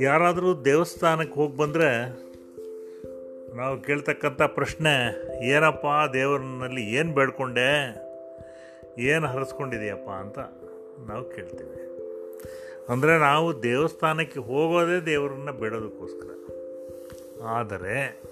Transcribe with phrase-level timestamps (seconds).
[0.00, 2.08] ಯಾರಾದರೂ ದೇವಸ್ಥಾನಕ್ಕೆ ಹೋಗಿ ಬಂದರೆ
[3.56, 4.94] ನಾವು ಕೇಳ್ತಕ್ಕಂಥ ಪ್ರಶ್ನೆ,
[5.46, 7.96] ಏನಪ್ಪ ದೇವರನಲ್ಲಿ ಏನು ಬೇಡ್ಕೊಂಡೆ,
[8.98, 10.38] ಏನು ಹರಿಸ್ಕೊಂಡಿದೆಯಪ್ಪ ಅಂತ
[11.08, 11.98] ನಾವು ಕೇಳ್ತೀವಿ.
[12.88, 16.28] ಅಂದರೆ ನಾವು ದೇವಸ್ಥಾನಕ್ಕೆ ಹೋಗೋದೇ ದೇವರನ್ನ ಬೇಡೋದಕ್ಕೋಸ್ಕರ.
[17.46, 18.22] ಆದರೆ,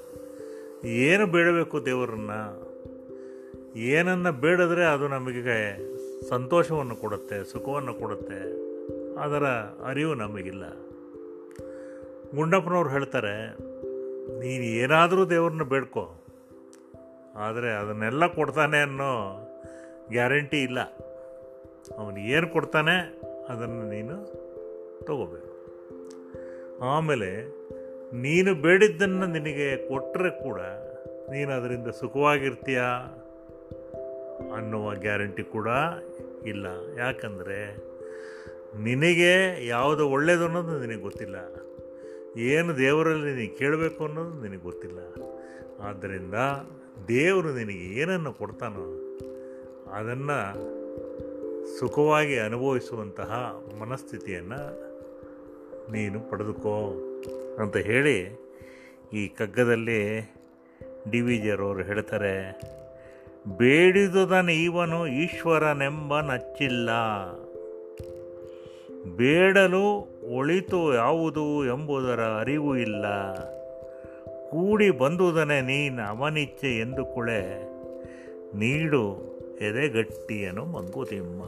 [0.84, 2.30] ಏನು ಬೇಡಬೇಕು ದೇವರನ್ನ?
[3.76, 5.58] ಏನನ್ನು ಬೇಡಿದ್ರೆ ಅದು ನಮಗೆ
[6.28, 8.40] ಸಂತೋಷವನ್ನು ಕೊಡುತ್ತೆ, ಸುಖವನ್ನು ಕೊಡುತ್ತೆ.
[9.16, 9.44] ಅದರ
[9.86, 10.64] ಅರಿವು ನಮಗಿಲ್ಲ.
[12.34, 13.34] ಗುಂಡಪ್ಪನವ್ರು ಹೇಳ್ತಾರೆ,
[14.38, 16.04] ನೀನು ಏನಾದರೂ ದೇವ್ರನ್ನ ಬೇಡ್ಕೊ,
[17.36, 19.12] ಆದರೆ ಅದನ್ನೆಲ್ಲ ಕೊಡ್ತಾನೆ ಅನ್ನೋ
[20.10, 20.80] ಗ್ಯಾರಂಟಿ ಇಲ್ಲ.
[21.98, 24.16] ಅವನು ಏನು ಕೊಡ್ತಾನೆ ಅದನ್ನು ನೀನು
[25.04, 25.52] ತಗೋಬೇಕು.
[26.84, 27.62] ಆಮೇಲೆ,
[28.14, 30.60] ನೀನು ಬೇಡಿದ್ದನ್ನು ನಿನಗೆ ಕೊಟ್ಟರೆ ಕೂಡ
[31.30, 32.80] ನೀನು ಅದರಿಂದ ಸುಖವಾಗಿರ್ತೀಯ?
[34.54, 35.68] ಅನ್ನುವ ಗ್ಯಾರಂಟಿ ಕೂಡ
[36.46, 36.66] ಇಲ್ಲ.
[36.98, 37.76] ಯಾಕಂದರೆ
[38.82, 41.36] ನಿನಗೆ ಯಾವುದು ಒಳ್ಳೆಯದು ಅನ್ನೋದು ನಿನಗೆ ಗೊತ್ತಿಲ್ಲ.
[42.36, 44.98] ಏನು ದೇವರಲ್ಲಿ ನೀನು ಕೇಳಬೇಕು ಅನ್ನೋದು ನಿನಗೆ ಗೊತ್ತಿಲ್ಲ.
[45.80, 46.34] ಆದ್ದರಿಂದ
[47.08, 48.84] ದೇವರು ನಿನಗೆ ಏನನ್ನು ಕೊಡ್ತಾನೋ
[49.92, 50.38] ಅದನ್ನು
[51.78, 54.92] ಸುಖವಾಗಿ ಅನುಭವಿಸುವಂತಹ ಮನಸ್ಥಿತಿಯನ್ನು
[55.92, 56.94] ನೀನು ಪಡೆದುಕೋ
[57.58, 58.40] ಅಂತ ಹೇಳಿ
[59.12, 60.34] ಈ ಕಗ್ಗದಲ್ಲಿ
[61.10, 62.60] ಡಿ ವಿ ಜಿಯರವರು ಹೇಳ್ತಾರೆ.
[63.46, 66.90] ಬೇಡಿದುದನ ಇವನು ಈಶ್ವರನೆಂಬ ನಚ್ಚಿಲ್ಲ.
[69.16, 73.34] ಬೇಡಲು ಒಳಿತು ಯಾವುದು ಎಂಬುದರ ಅರಿವು ಇಲ್ಲ.
[74.50, 77.72] ಕೂಡಿ ಬಂದುದನೆ ನೀನು ಅವನಿಚ್ಛೆ ಎಂದು ಕುಳೆ.
[78.56, 81.42] ನೀಡು ಎದೆಗಟ್ಟಿಯನು ಮಂಕುತಿಮ್ಮ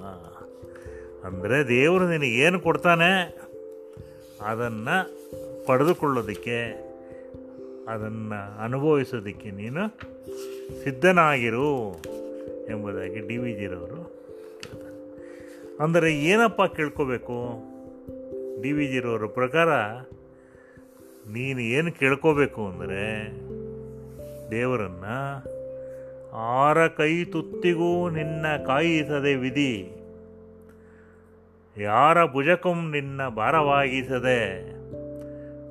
[1.27, 3.39] ಅಂದರೆ ದೇವರು ನಿನಗೆ ಏನು ಕೊಡ್ತಾನೆ?
[4.41, 4.97] ಅದನ್ನು
[5.67, 6.59] ಪಡೆದುಕೊಳ್ಳೋದಕ್ಕೆ,
[7.89, 9.81] ಅದನ್ನು ಅನುಭವಿಸೋದಕ್ಕೆ ನೀನು
[10.69, 11.93] ಸಿದ್ಧನಾಗಿರು
[12.69, 14.15] ಎಂಬುದಾಗಿ ಡಿ ವಿ ಜಿರವರು
[15.81, 17.49] ಅಂದರೆ ಏನಪ್ಪ ಕೇಳ್ಕೋಬೇಕು?
[18.63, 19.69] ಡಿ ವಿ ಜಿರವರ ಪ್ರಕಾರ
[21.33, 23.31] ನೀನು ಏನು ಕೇಳ್ಕೋಬೇಕು ಅಂದರೆ
[24.51, 25.55] ದೇವರನ್ನು
[26.37, 29.93] ಆರ ಕೈ ತುತ್ತಿಗೂ ನಿನ್ನ ಕಾಯಿಸದೆ ವಿಧಿ.
[31.77, 34.71] ಯಾರ ಭುಜಕ್ಕೂ ನಿನ್ನ ಭಾರವಾಗಿಸದೆ?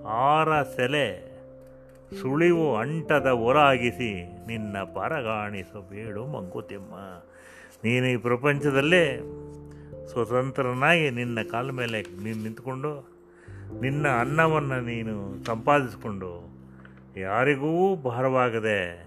[0.05, 1.32] ಆರ ಸೆಲೆ.
[2.21, 7.23] ಸುಳಿವು ಅಂಟದ ಹೊರಾಗಿಸಿ ನಿನ್ನ ಪರಗಾಣಿಸಬೇಡು ಮಂಕುತಿಮ್ಮ.
[7.83, 9.19] ನೀನು ಈ ಪ್ರಪಂಚದಲ್ಲೇ
[10.11, 13.13] ಸ್ವತಂತ್ರನಾಗಿ ನಿನ್ನ ಕಾಲ ಮೇಲೆ ನೀನು ನಿಂತ್ಕೊಂಡು
[13.81, 16.53] ನಿನ್ನ ಅನ್ನವನ್ನು ನೀನು ಸಂಪಾದಿಸಿಕೊಂಡು
[17.17, 19.05] ಯಾರಿಗೂ ಭಾರವಾಗದೆ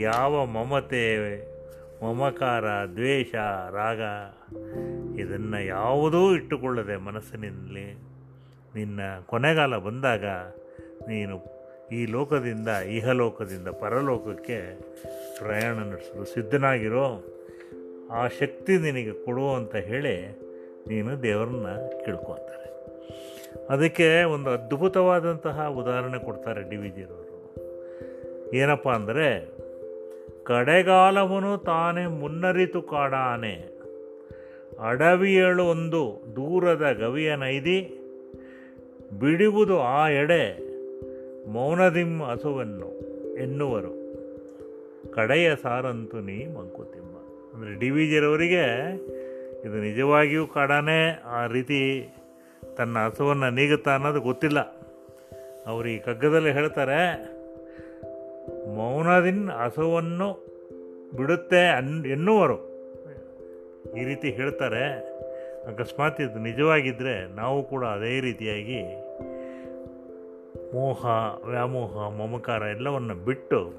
[0.00, 1.06] ಯಾವ ಮಮತೆ,
[2.04, 3.34] ಮಮಕಾರ, ದ್ವೇಷ,
[3.70, 4.00] ರಾಗ
[5.18, 7.92] ಇದನ್ನು ಯಾವುದೂ ಇಟ್ಟುಕೊಳ್ಳದೆ ಮನಸ್ಸಿನಲ್ಲಿ
[8.74, 10.24] ನಿನ್ನ ಕೊನೆಗಾಲ ಬಂದಾಗ
[11.08, 11.57] ನೀನು
[11.92, 14.80] ಈ ಲೋಕದಿಂದ, ಇಹಲೋಕದಿಂದ, ಪರಲೋಕಕ್ಕೆ
[15.38, 17.34] ಪ್ರಯಾಣ ನಡೆಸಲು ಸಿದ್ಧನಾಗಿರೋ
[18.10, 20.28] ಆ ಶಕ್ತಿ ನಿನಗೆ ಕೊಡು ಅಂತ ಹೇಳಿ
[20.88, 21.66] ನೀನು ದೇವರನ್ನ
[22.04, 22.68] ಕೇಳ್ಕೊತಾರೆ
[23.66, 27.38] ಅದಕ್ಕೆ ಒಂದು ಅದ್ಭುತವಾದಂತಹ ಉದಾಹರಣೆ ಕೊಡ್ತಾರೆ ಡಿ ವಿ ಜಿರವರು.
[28.54, 29.46] ಏನಪ್ಪ ಅಂದರೆ,
[30.44, 33.78] ಕಡೆಗಾಲವನು ತಾನೇ ಮುನ್ನರಿತು ಕಾಡಾನೆ
[34.88, 37.80] ಅಡವಿಯಳು ಒಂದು ದೂರದ ಗವಿಯ ನೈದಿ,
[39.20, 40.67] ಬಿಡುವುದು ಆ ಎಡೆ
[41.52, 42.88] ಮೌನದಿಂ ಹಸುವನ್ನು
[43.36, 43.92] ಎನ್ನುವರು.
[45.10, 47.14] ಕಡೆಯ ಸಾರಂತು ನೀ ಮಂಕುತಿಮ್ಮ.
[47.54, 48.64] ಅಂದರೆ ಡಿ ವಿ ಜಿರವರಿಗೆ
[49.64, 51.80] ಇದು ನಿಜವಾಗಿಯೂ ಕಾಡಾನೇ ಆ ರೀತಿ
[52.76, 54.60] ತನ್ನ ಹಸುವನ್ನು ನೀಗುತ್ತಾ ಅನ್ನೋದು ಗೊತ್ತಿಲ್ಲ.
[55.66, 57.00] ಅವರು ಈ ಕಗ್ಗದಲ್ಲಿ ಹೇಳ್ತಾರೆ,
[58.76, 60.28] ಮೌನದಿನ್ ಹಸುವನ್ನು
[61.16, 62.58] ಬಿಡುತ್ತೆ ಅನ್ ಎನ್ನುವರು.
[63.96, 64.84] ಈ ರೀತಿ ಹೇಳ್ತಾರೆ.
[65.68, 68.80] ಅಕಸ್ಮಾತ್ ಇದು ನಿಜವಾಗಿದ್ದರೆ ನಾವು ಕೂಡ ಅದೇ ರೀತಿಯಾಗಿ
[70.74, 71.06] ಮೋಹ,
[71.46, 73.72] ವ್ಯಾಮೋಹ, ಮಮಕಾರ ಎಲ್ಲವನ್ನು ಬಿಟ್ಟು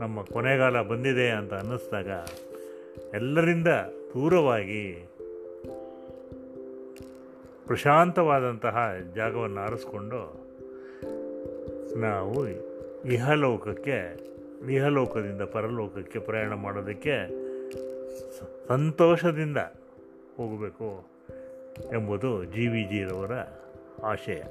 [0.00, 2.08] ನಮ್ಮ ಕೊನೆಗಾಲ ಬಂದಿದೆ ಅಂತ ಅನ್ನಿಸ್ದಾಗ
[3.14, 3.68] ಎಲ್ಲರಿಂದ
[4.14, 5.08] ದೂರವಾಗಿ
[7.66, 10.20] ಪ್ರಶಾಂತವಾದಂತಹ ಜಾಗವನ್ನು ಆರಿಸ್ಕೊಂಡು
[12.00, 12.48] ನಾವು
[13.12, 13.98] ಇಹಲೋಕಕ್ಕೆ,
[14.72, 17.16] ಇಹಲೋಕದಿಂದ ಪರಲೋಕಕ್ಕೆ ಪ್ರಯಾಣ ಮಾಡೋದಕ್ಕೆ
[18.68, 19.56] ಸಂತೋಷದಿಂದ
[20.36, 21.06] ಹೋಗಬೇಕು
[21.92, 23.32] ಎಂಬುದು ಜಿ ವಿ ಜಿರವರ
[24.04, 24.42] ಆಶಯ.